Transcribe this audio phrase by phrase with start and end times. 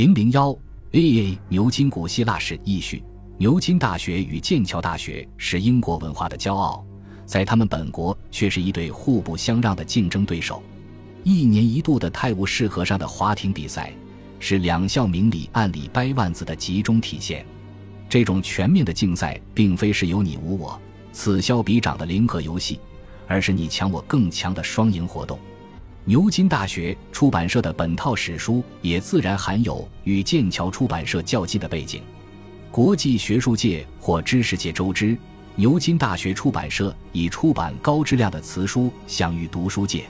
[0.00, 0.56] 零零幺
[0.92, 3.04] ，A A 牛津古希腊史译序。
[3.36, 6.82] 牛津大学与剑桥大学是英国文化的骄傲，
[7.26, 10.62] 在他们本国却是一对互不相让的竞争对手。
[11.22, 13.92] 一年一度的泰晤士河上的划艇比赛，
[14.38, 17.44] 是两校明里暗里掰腕子的集中体现。
[18.08, 20.80] 这种全面的竞赛，并非是有你无我、
[21.12, 22.80] 此消彼长的零和游戏，
[23.26, 25.38] 而是你强我更强的双赢活动。
[26.10, 32.02] 牛津大学出版社的本套史书，也自然含有与剑桥出版社较劲的背景。
[32.68, 35.16] 国际学术界或知识界周知，
[35.54, 40.04] 牛津大学出版社以出版高质量的词书享誉读书界。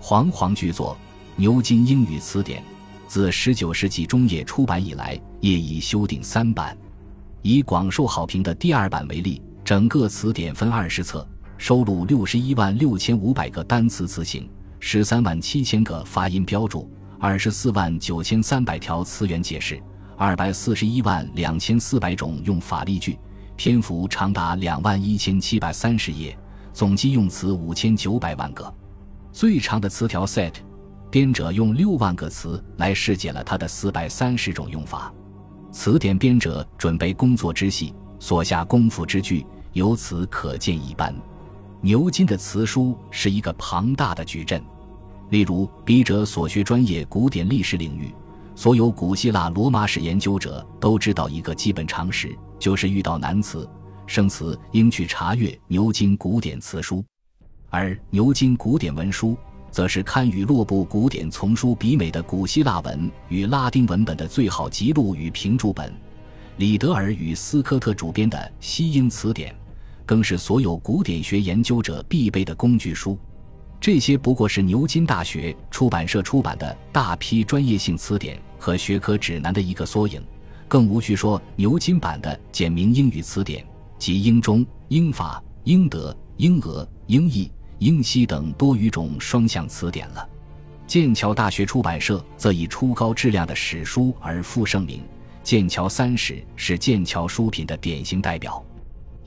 [0.00, 0.98] 煌煌巨作
[1.40, 2.60] 《牛津英语词典》，
[3.06, 6.76] 自19世纪中叶出版以来，业已修订三版。
[7.42, 11.24] 以广受好评的第二版为例，整个词典分二十册，
[11.58, 14.24] 收录61万6500个单词词
[14.80, 19.80] 形，13万7000个发音标注，24万9300条词源解释。
[20.16, 23.18] 二百四十一万两千四百种用法例句，
[23.56, 26.36] 篇幅长达两万一千七百三十页，
[26.72, 28.72] 总计用词五千九百万个。
[29.30, 30.54] 最长的词条 set，
[31.10, 35.12] 编者用六万个词来释解了它的四百三十种用法。
[35.70, 41.14] 词典编者准备工作之细，所下功夫之巨，由此可见一斑。
[41.80, 44.60] 牛津的词书是一个庞大的矩阵，
[45.30, 48.12] 例如笔者所学专业古典历史领域。
[48.56, 53.68] 所有古希腊罗马史研究者都知道一个基本常识，就是遇到难词、
[54.08, 57.04] 生词，应去查阅牛津古典词书。
[57.70, 59.36] 而牛津古典文书，
[59.70, 65.94] 则是堪与洛布古典丛书比美的古希腊文与拉丁文本的最好辑录与评注本。
[66.56, 69.54] 李德尔与斯科特主编的西英词典，
[70.08, 73.18] 更是所有古典学研究者必备的工具书。
[73.78, 80.22] 这些不过是牛津大学出版社出版的大批专业性词典和学科指南的一个缩影，
[80.66, 83.62] 更无需说牛津版的简明英语词典
[83.98, 90.26] 及英中、英法、英德、英俄、英意、英西等多语种双向词典了。
[90.86, 95.00] 剑桥大学出版社则以出高质量的史书而负盛名，
[95.42, 98.64] 《剑桥三史》是剑桥书品的典型代表。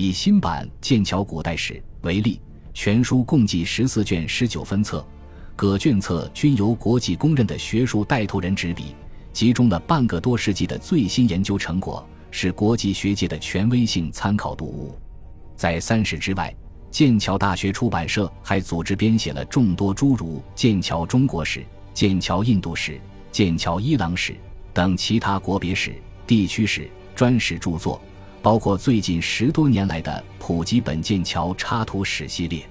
[0.00, 2.40] 以新版《剑桥古代史》为例。
[2.72, 5.04] 全书共计十四卷十九分册，
[5.56, 8.94] 各卷册均由国际公认的学术带头人执笔，
[9.32, 14.96] 集中了半个多世纪的最新研究成果，是国际学界的权威性参考读物。
[15.56, 16.54] 在三史之外，
[16.92, 21.58] 剑桥大学出版社还组织编写了众多诸如《剑桥中国史》
[21.92, 22.92] 《剑桥印度史》
[23.32, 24.32] 《剑桥伊朗史》
[24.72, 25.92] 等其他国别史、
[26.24, 28.00] 地区史专史著作。
[28.42, 32.68] 包括最近十多年来的普及本剑桥插图史系列。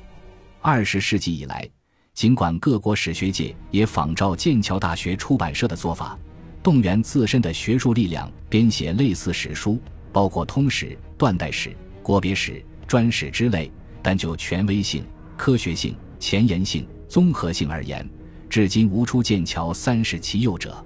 [0.62, 1.70] 二十世纪以来，
[2.14, 6.18] 尽管各国史学界也仿照剑桥大学出版社的做法，
[6.64, 9.80] 动员自身的学术力量编写类似史书，
[10.12, 18.10] 包括通史、断代史、国别史、专史之类，但就权威性、科学性、前沿性、综合性而言，
[18.50, 20.84] 至今无出剑桥三世其右者。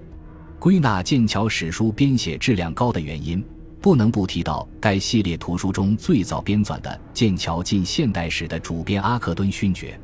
[0.60, 3.44] 归纳剑桥史书编写质量高的原因。
[3.82, 10.00] 不能不提到该系列图书中最早编纂的《剑桥近现代史》的主编阿克敦勋爵，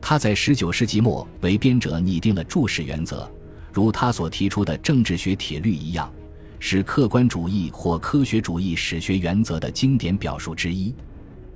[0.00, 3.30] 他在19世纪末为编者拟定了注释原则，
[3.74, 6.10] 如他所提出的政治学铁律一样，
[6.58, 10.94] 是客观主义或科学主义史学原则的经典表述之一。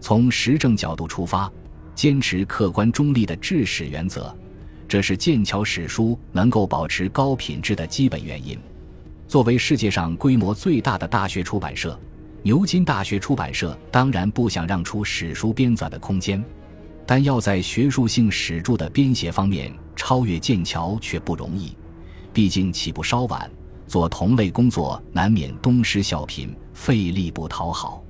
[0.01, 1.51] 从实证角度出发，
[1.95, 4.37] 坚持客观中立的治史原则，
[4.87, 8.59] 这是剑桥史书能够保持高品质的基本原因。
[9.35, 11.99] 作为世界上规模最大的大学出版社，
[12.45, 16.41] 牛津大学出版社当然不想让出史书编纂的空间，
[17.05, 21.77] 但要在学术性史著的编写方面超越剑桥却不容易，
[22.33, 23.51] 毕竟起步稍晚，
[23.89, 28.05] 做同类工作难免东施效颦，费力不讨好。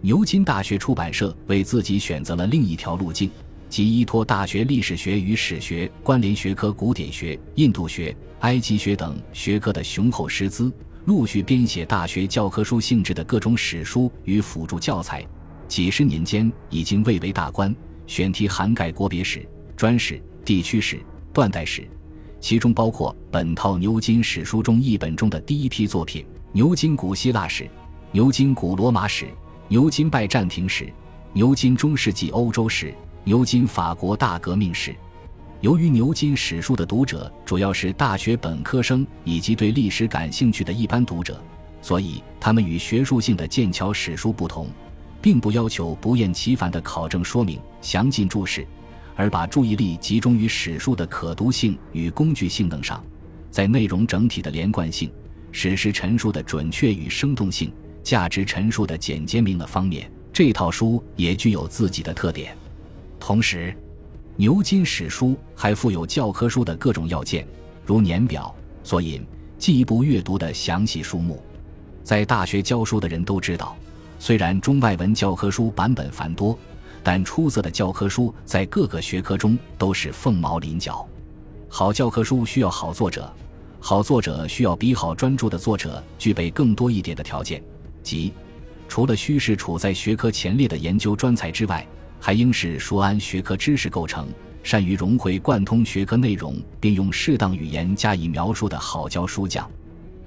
[0.00, 3.30] 牛津大学出版社为自己选择了另一条路径。
[3.72, 10.70] 即依托大学历史学与史学关联学科、古典学、印度学、埃及学等学科的雄厚师资，
[11.06, 15.26] 陆续编写大学教科书性质的各种史书与辅助教材。
[15.68, 17.74] 几十年间，已经蔚为大观，
[18.06, 21.00] 选题涵盖国别史、专史、地区史、
[21.32, 21.88] 断代史，
[22.40, 27.64] 其中包括本套牛津史书中译本中的第一批作品《牛津古希腊史》
[28.10, 29.24] 《牛津古罗马史》
[29.68, 30.84] 《牛津拜占庭史》
[31.32, 32.88] 《牛津中世纪欧洲史》。
[33.24, 34.92] 牛津法国大革命史，
[35.60, 41.40] 由于牛津史书的读者主要是大学本科生以及对历史感兴趣的一般读者，
[41.80, 44.66] 所以他们与学术性的剑桥史书不同，
[45.20, 48.66] 并不要求不厌其烦的考证说明、详尽注释，
[49.14, 53.00] 而把注意力集中于史书的可读性与工具性等上，
[53.52, 55.08] 在内容整体的连贯性、
[55.52, 57.72] 史实陈述的准确与生动性、
[58.02, 62.56] 价值陈述的简洁明了方面，这套书也具有自己的特点。
[63.22, 63.72] 同时，
[64.34, 67.46] 牛津史书还附有教科书的各种要件，
[67.86, 68.52] 如年表、
[68.82, 69.24] 索引、
[69.56, 71.40] 进一步阅读的详细书目。
[72.02, 73.76] 在大学教书的人都知道，
[74.18, 76.58] 虽然中外文教科书版本繁多，
[77.04, 81.08] 但出色的教科书在各个学科中都是凤毛麟角。
[81.68, 83.32] 好教科书需要好作者，
[83.78, 87.62] 好作者需要比好专注的作者具备更多一点的条件，
[88.02, 88.32] 即
[88.88, 91.86] 除了需是处在学科前列的研究专才之外，
[92.24, 94.28] 还应是熟谙学科知识构成、
[94.62, 99.68] 善于融会贯通学科内容，并用适当语言加以描述的好教书匠。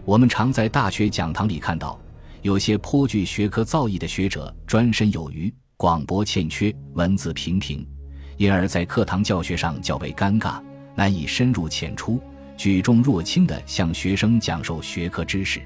[0.04, 1.98] 我们常在大学讲堂里看到，
[2.42, 7.88] 有些颇具学科造诣的学者专身有余，广博欠缺，文字平平，
[8.36, 10.62] 因而，在课堂教学上较为尴尬，
[10.96, 12.20] 难以深入浅出、
[12.58, 15.62] 举重若轻地向学生讲授学科知识。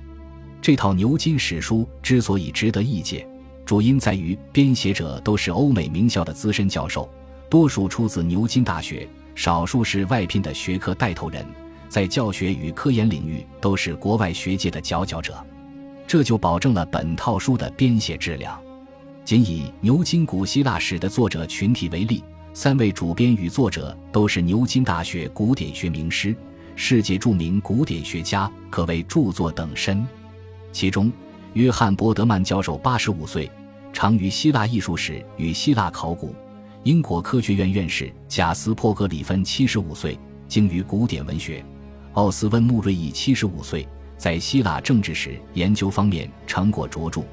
[0.62, 3.28] 这套牛津史书之所以值得一解，
[3.70, 7.08] 主因在于编写者都是欧美名校的资深教授，
[7.52, 11.46] 多数出自牛津大学，少数是外聘的学科带头人。
[11.88, 15.38] 在教学与科研领域都是国外学界的佼佼者，
[16.08, 18.60] 这就保证了本套书的编写质量。
[19.24, 22.24] 仅以牛津古希腊史的作者群体为例，
[22.56, 26.36] 三位主编与作者都是牛津大学古典学名师、
[26.76, 30.04] 世界著名古典学家，可谓著作等身。
[30.72, 31.12] 其中，
[31.54, 33.48] 约翰·伯德曼教授八十五岁，
[34.02, 36.30] 长于希腊艺术史与希腊考古；
[36.84, 40.18] 英国科学院院士贾斯珀·格里芬七十五岁，
[40.48, 41.62] 精于古典文学。
[42.14, 43.86] 奥斯温·穆瑞伊七十五岁，
[44.16, 47.24] 在希腊政治史研究方面成果卓著，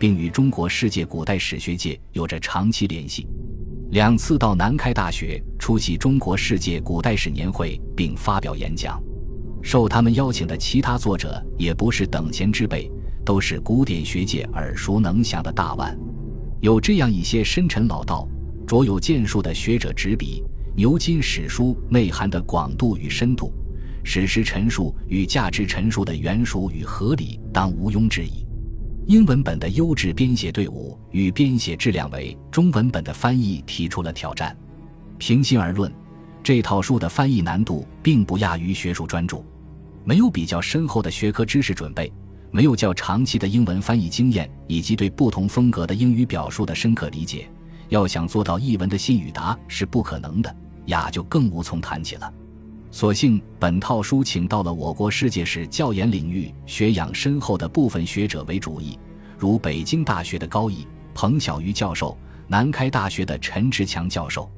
[0.00, 3.24] 并与中国世界古代史学界有着长期联系。
[3.92, 9.00] 两次到南开大学出席中国世界古代史年会，并发表演讲。
[9.62, 12.90] 受他们邀请的其他作者也不是等闲之辈，
[13.24, 15.96] 都是古典学界耳熟能详的大腕。
[16.60, 18.26] 有这样一些深沉老道、
[18.66, 20.42] 卓有建树的学者执笔，
[20.74, 23.52] 牛津史书内涵的广度与深度。
[24.02, 28.46] 史实陈述与价值陈述的原属与合理，当毋庸置疑。
[29.06, 34.56] 英文本的优质编写队伍与编写质量为中文本的翻译提出了挑战。
[35.18, 35.92] 平心而论，
[36.42, 39.44] 这套书的翻译难度并不亚于学术专著。
[40.04, 42.12] 没有比较深厚的学科知识准备，
[42.56, 47.46] 没有较长期的英文翻译经验，以及对不同风格的英语表述的深刻理解，
[47.90, 50.56] 要想做到译文的信与达是不可能的，
[50.86, 52.32] 雅就更无从谈起了。
[52.90, 58.98] 所幸，本套书请到了我国世界史教研领域学养深厚的部分学者为主译，
[59.36, 62.16] 如北京大学的高毅、彭小瑜教授，
[62.48, 64.50] 南开大学的陈志强教授。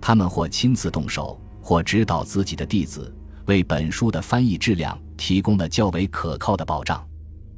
[0.00, 3.14] 他们或亲自动手，或指导自己的弟子，
[3.44, 7.00] 为本书的翻译质量提供了较为可靠的保障。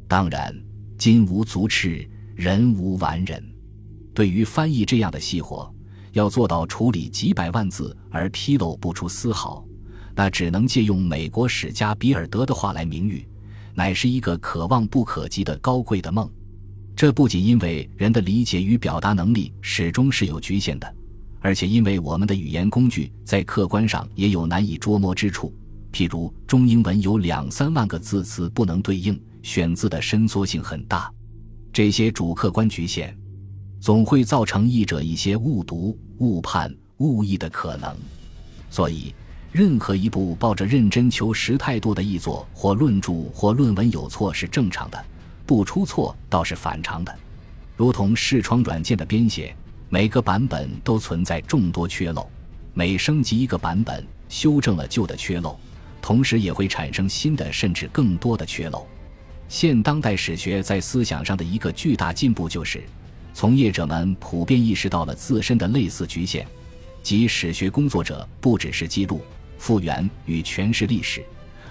[0.08, 0.56] 当然，
[0.96, 3.44] 金无足赤，人无完人。
[4.14, 5.70] 对于翻译这样的细活，
[6.12, 9.62] 要做到处理几百万字而纰漏不出丝毫。
[10.16, 13.28] 那只能借用美国史家比尔德的话来明喻，
[13.74, 16.28] 乃是一个可望不可及的高贵的梦。
[16.96, 20.92] 这不仅因为人的理解与表达能力始终是有局限的，
[21.38, 25.54] 而且因为我们的语言工具在客观上也有难以捉摸之处。
[25.92, 31.12] 譬如中英文有两三万个字词不能对应，选字的伸缩性很大，
[31.72, 33.16] 这些主客观局限，
[33.80, 37.96] 总会造成译者一些误读、误判、误译的可能。
[38.70, 39.14] 所以。
[39.50, 45.04] 任何一部抱着认真求实态度的译作或论著或论文有错是正常的，
[45.46, 47.18] 不出错倒是反常的。
[47.74, 49.56] 如同视窗软件的编写，
[49.88, 52.28] 每个版本都存在众多缺漏，
[52.74, 55.56] 每升级一个版本，修正了旧的缺漏，
[56.02, 58.86] 同时也会产生新的甚至更多的缺漏。
[59.48, 62.82] 现当代史学在思想上的一个巨大进步，就是
[63.32, 66.44] 从业者们普遍意识到了自身的类似局限，
[67.02, 69.22] 即史学工作者不只是记录。
[69.56, 71.20] 复原与诠释历史，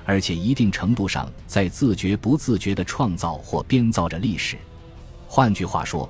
[0.04, 4.58] 而且一定程度上在自觉不自觉地创造或编造着历史。
[5.26, 6.10] 换句话说，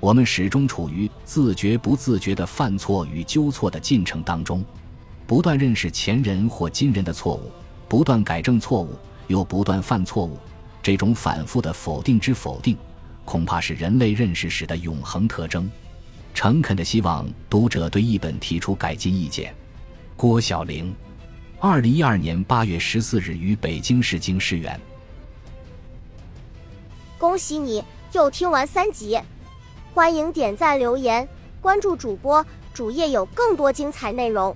[0.00, 4.62] 我们始终处于自觉不自觉的犯错与纠错的进程当中，
[5.26, 7.50] 不断认识前人或今人的错误，
[7.88, 8.90] 不断改正错误，
[9.26, 10.38] 又不断犯错误。
[10.84, 12.76] 这种反复的否定之否定，
[13.24, 15.66] 恐怕是人类认识史的永恒特征。
[16.34, 19.54] 诚恳的希望读者对译本提出改进意见。
[20.14, 20.94] 郭晓玲。
[21.58, 24.78] 二零一二年八月十四日于北京市经师园。
[27.16, 29.18] 恭喜你又听完三集，
[29.94, 31.26] 欢迎点赞留言，
[31.62, 34.54] 关注主播主页有更多精彩内容。